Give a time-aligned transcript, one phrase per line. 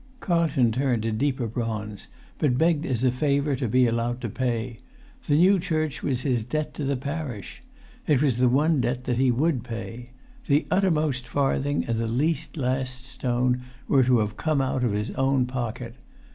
[0.19, 2.07] Carlton turned a deeper bronze,
[2.39, 4.79] but begged as a favour to be allowed to pay.
[5.27, 7.61] The new church was his debt to the parish.
[8.07, 10.09] It was the one debt that he would pay.
[10.47, 15.11] The uttermost farthing and the least last stone were to have come out of his
[15.11, 15.93] own pocket.